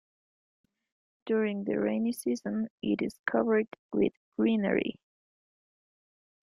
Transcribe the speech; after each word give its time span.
During 1.27 1.63
the 1.63 1.79
rainy 1.79 2.11
season, 2.11 2.69
it 2.81 3.03
is 3.03 3.13
covered 3.27 3.67
with 3.93 4.13
greenery. 4.35 4.95